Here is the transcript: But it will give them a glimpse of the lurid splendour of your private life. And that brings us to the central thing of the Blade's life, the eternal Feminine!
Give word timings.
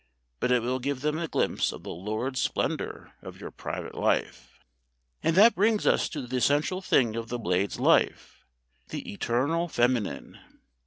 But 0.39 0.51
it 0.51 0.63
will 0.63 0.79
give 0.79 1.01
them 1.01 1.19
a 1.19 1.27
glimpse 1.27 1.71
of 1.71 1.83
the 1.83 1.91
lurid 1.91 2.35
splendour 2.35 3.13
of 3.21 3.39
your 3.39 3.51
private 3.51 3.93
life. 3.93 4.59
And 5.21 5.35
that 5.35 5.53
brings 5.53 5.85
us 5.85 6.09
to 6.09 6.25
the 6.25 6.41
central 6.41 6.81
thing 6.81 7.15
of 7.15 7.29
the 7.29 7.37
Blade's 7.37 7.79
life, 7.79 8.43
the 8.89 9.13
eternal 9.13 9.67
Feminine! 9.67 10.39